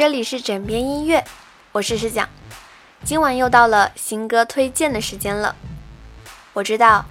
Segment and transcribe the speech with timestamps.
[0.00, 1.22] 这里是枕边音乐，
[1.72, 2.26] 我是诗讲。
[3.04, 5.54] 今晚又到了新歌推荐的时间了。
[6.54, 7.04] 我知道，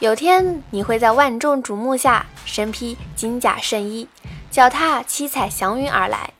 [0.00, 4.06] 有天你会在万众瞩目下身披金甲圣衣，
[4.50, 6.34] 脚踏七彩祥云而来。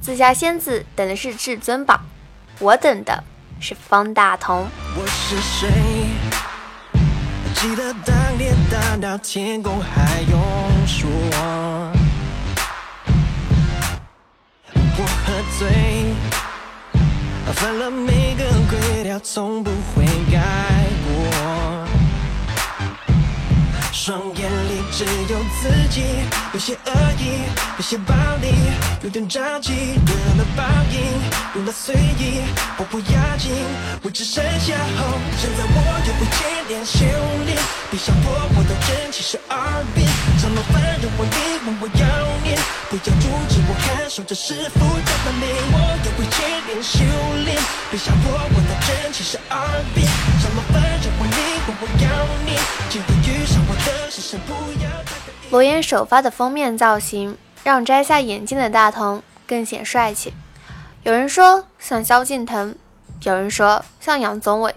[0.00, 2.00] 紫霞仙子等的是至尊宝，
[2.58, 3.22] 我等的
[3.60, 4.66] 是方大同。
[4.96, 5.68] 我是谁？
[7.54, 10.40] 记得当年大闹天宫，还用
[10.84, 11.08] 说
[15.58, 15.66] 醉，
[17.54, 20.38] 犯了每个规条，从不会改
[21.06, 21.86] 过。
[23.90, 26.04] 双眼里只有自己，
[26.52, 27.40] 有些恶意，
[27.78, 28.52] 有些暴力，
[29.02, 31.00] 有点着急，得了报应，
[31.56, 32.42] 用了随意，
[32.76, 33.50] 我不要紧，
[34.02, 35.18] 我只剩下后。
[35.38, 36.98] 现在我又会接连修
[37.46, 37.56] 炼，
[37.90, 39.56] 别想破我的真气是二
[39.94, 40.06] 变，
[40.38, 42.06] 怎么烦人我你问我要，
[42.98, 45.46] 不要阻止我感受这师傅的本领。
[45.70, 47.04] 我又会接连修
[47.44, 47.54] 炼，
[47.90, 50.08] 别想破我的真气是二变，
[50.40, 51.36] 怎么烦人我你
[51.66, 52.58] 问我要念，
[52.88, 54.38] 机会遇上我的是谁？
[54.46, 54.52] 不
[54.82, 54.90] 要。
[55.50, 60.32] 罗岩首发的封面造型，让摘下眼镜的大同更显帅气。
[61.02, 62.74] 有人说像萧敬腾，
[63.24, 64.74] 有人说像杨宗纬，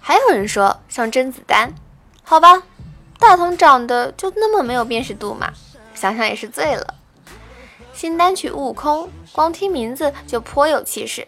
[0.00, 1.74] 还有人说像甄子丹。
[2.22, 2.62] 好吧，
[3.18, 5.50] 大同长得就那么没有辨识度嘛？
[5.96, 6.94] 想想也是醉了。
[7.96, 11.26] 新单曲《悟空》，光听名字就颇有气势。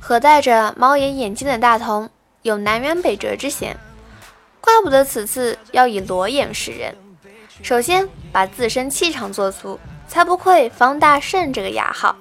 [0.00, 2.08] 和戴着猫眼眼镜的大同，
[2.40, 3.76] 有南辕北辙之嫌。
[4.58, 6.96] 怪不得此次要以裸眼示人。
[7.62, 12.16] 首先把自身气场做足，才不愧方大圣这个雅号。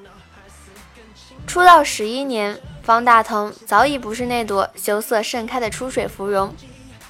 [1.47, 6.53] 出道十一年，方大同早已不是那朵羞涩盛开的出水芙蓉，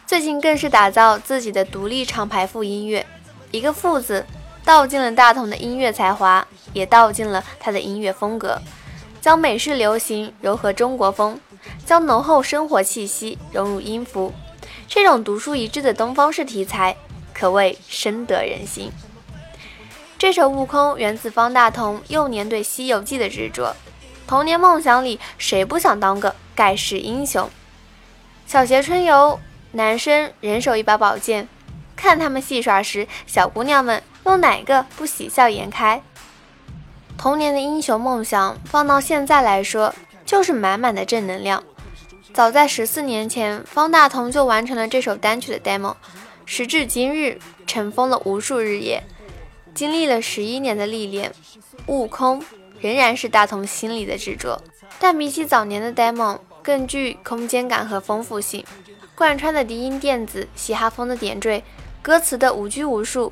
[0.06, 3.04] 最近更是打造自己的独立厂牌副音乐。
[3.50, 4.24] 一个“副”字，
[4.66, 8.60] 道尽了大同的音乐才华，也道尽了他的音乐风格，
[9.22, 11.40] 将美式流行糅合中国风，
[11.86, 14.34] 将浓厚生活气息融入音符。
[14.88, 16.98] 这种独树一帜的东方式题材，
[17.32, 18.92] 可谓深得人心。
[20.18, 23.76] 这首《悟空》源自方大同幼年对《西游记》的执着。
[24.26, 27.48] 童年梦想里，谁不想当个盖世英雄？
[28.48, 29.40] 小学春游，
[29.74, 31.48] 男生人手一把宝剑，
[31.96, 36.02] 看他们戏耍时，小姑娘们又哪个不喜笑颜开？
[37.18, 39.94] 童年的英雄梦想，放到现在来说，
[40.26, 41.64] 就是满满的正能量。
[42.34, 45.96] 早在十四年前，方大同就完成了这首单曲的 demo，
[46.46, 49.04] 时至今日，尘封了无数日夜。
[49.74, 51.32] 经历了十一年的历练，
[51.86, 52.44] 悟空
[52.80, 54.62] 仍然是大同心里的执着。
[55.00, 58.66] 但比起早年的 demo，更具空间感和丰富性，
[59.14, 61.64] 贯穿的低音电子、嘻哈风的点缀，
[62.02, 63.32] 歌词的无拘无束、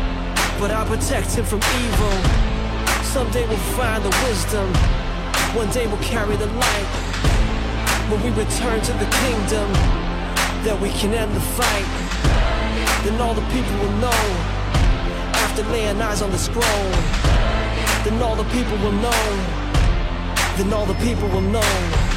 [8.11, 9.71] when we return to the kingdom,
[10.65, 11.87] that we can end the fight.
[13.05, 14.21] Then all the people will know,
[15.33, 16.91] after laying eyes on the scroll.
[18.03, 19.23] Then all the people will know,
[20.57, 22.10] then all the people will know.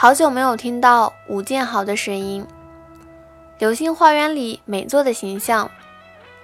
[0.00, 2.46] 好久没有听到吴建豪的声音，
[3.58, 5.68] 《流星花园》里美作的形象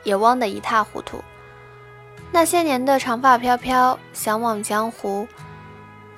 [0.03, 1.23] 也忘得一塌糊涂。
[2.33, 5.29] 那些年的长发飘飘，相望江湖，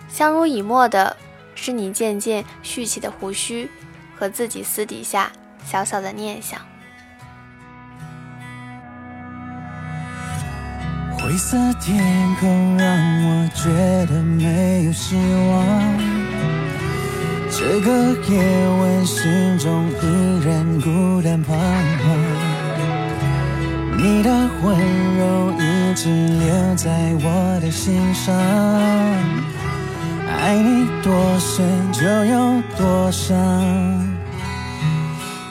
[0.08, 1.14] 相濡以沫的
[1.54, 3.70] 是你渐渐蓄起的胡须
[4.18, 5.30] 和自己私底下
[5.62, 6.58] 小小的念想。
[11.18, 12.88] 灰色天空让
[13.26, 13.68] 我觉
[14.06, 15.16] 得没有希
[15.50, 16.15] 望。
[17.68, 17.90] 这个
[18.30, 18.38] 夜
[18.78, 22.16] 晚，心中依然孤单彷徨。
[23.98, 24.30] 你的
[24.62, 24.78] 温
[25.18, 28.32] 柔一直留在我的心上，
[30.28, 33.36] 爱你多深就有多伤，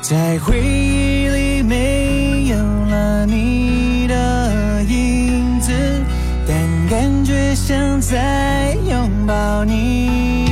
[0.02, 1.62] 在回忆里。
[1.64, 5.74] 没有了你的影子，
[6.48, 6.56] 但
[6.90, 10.45] 感觉像在拥抱你。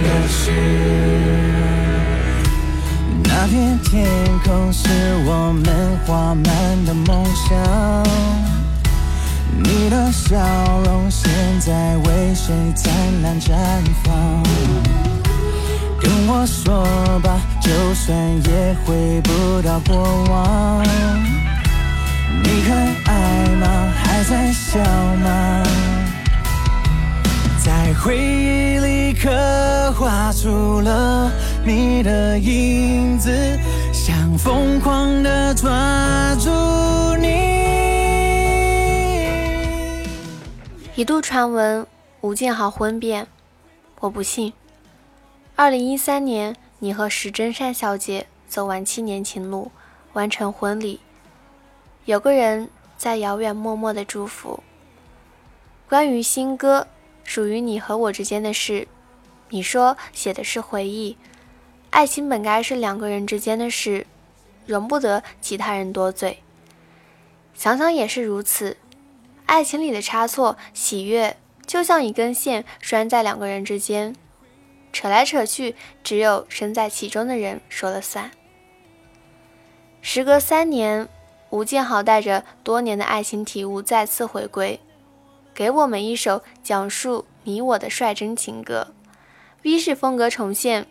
[0.00, 0.50] 的事。
[3.24, 4.06] 那片天
[4.44, 4.88] 空是
[5.26, 6.44] 我们画满
[6.84, 8.04] 的梦想，
[9.58, 10.38] 你的笑
[10.84, 11.30] 容现
[11.60, 12.92] 在为谁灿
[13.22, 13.52] 烂绽
[14.04, 14.42] 放？
[16.00, 16.84] 跟我说
[17.20, 20.84] 吧，就算也回不到过往。
[22.42, 22.70] 你还
[23.04, 23.92] 爱吗？
[24.02, 24.78] 还在笑
[25.22, 25.62] 吗？
[27.94, 31.30] 回忆里刻画出了
[31.64, 33.30] 你的影子，
[33.92, 36.50] 想疯狂的抓住
[37.20, 37.28] 你。
[40.94, 41.86] 一度传闻
[42.20, 43.26] 吴建豪婚变，
[44.00, 44.52] 我不信。
[45.54, 49.70] 二零一三年，你和石真善小姐走完七年情路，
[50.14, 51.00] 完成婚礼，
[52.04, 54.62] 有个人在遥远默默的祝福。
[55.88, 56.86] 关于新歌，
[57.24, 58.88] 属于你和我之间的事，
[59.50, 61.16] 你说写的是回忆，
[61.90, 64.06] 爱情本该是两个人之间的事，
[64.66, 66.38] 容不得其他人多嘴。
[67.54, 68.76] 想想也是如此，
[69.46, 71.36] 爱情里的差错、喜悦，
[71.66, 74.16] 就像一根线拴在两个人之间，
[74.92, 78.30] 扯来扯去，只有身在其中的人说了算。
[80.00, 81.08] 时隔三年，
[81.50, 84.80] 吴建豪带着多年的爱情体悟再次回归，
[85.54, 88.88] 给我们一首讲述你我的率真情歌。
[89.62, 90.86] V 式风格重现，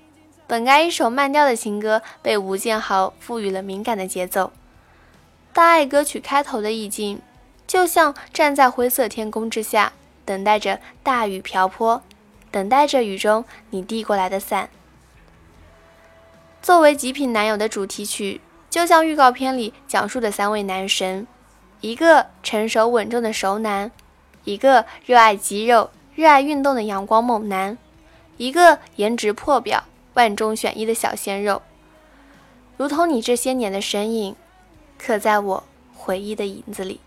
[0.48, 4.52] 本该一首慢调的情歌，被吴建豪赋予了敏感的节奏。
[5.52, 7.22] 大爱歌曲开头的意境，
[7.68, 9.92] 就像站在灰色天空之下，
[10.24, 12.02] 等待着大雨瓢泼，
[12.50, 14.70] 等待着雨中你递过来的伞。
[16.62, 21.28] 作为《极品男友》的主题曲，就像预告片里讲述的三位男神：
[21.82, 23.92] 一个成熟稳重的熟男，
[24.44, 27.78] 一个热爱肌肉、热爱运动的阳光猛男，
[28.38, 29.84] 一个颜值破表、
[30.14, 31.62] 万中选一的小鲜肉。
[32.78, 34.36] 如同你这些年的身影。
[35.04, 35.64] 刻在我
[35.96, 37.00] 回忆的影子里，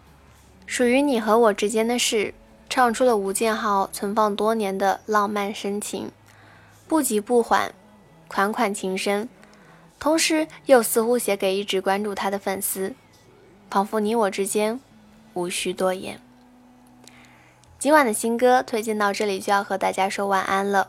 [0.66, 2.34] 属于你和我之间的事，
[2.68, 6.10] 唱出了吴建豪存放多年的浪漫深情，
[6.88, 7.72] 不急不缓，
[8.26, 9.28] 款款情深，
[10.00, 12.96] 同时又似乎写给一直关注他的粉丝，
[13.70, 14.80] 仿佛你我之间
[15.34, 16.20] 无需多言。
[17.84, 20.88] 今晚的新歌推荐到这里就要和大家说晚安了，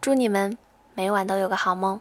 [0.00, 0.58] 祝你们
[0.92, 2.00] 每晚都有个好梦。